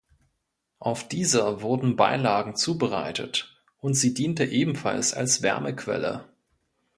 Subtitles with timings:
[0.79, 6.25] Auf dieser wurden Beilagen zubereitet und sie diente ebenfalls als Wärmequelle.